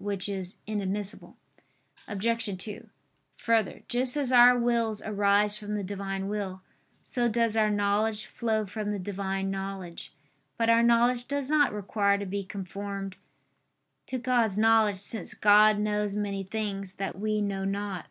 [0.00, 1.36] Which is inadmissible.
[2.06, 2.56] Obj.
[2.56, 2.88] 2:
[3.38, 6.62] Further, just as our wills arise from the Divine will,
[7.02, 10.12] so does our knowledge flow from the Divine knowledge.
[10.56, 13.16] But our knowledge does not require to be conformed
[14.06, 18.06] to God's knowledge; since God knows many things that we know not.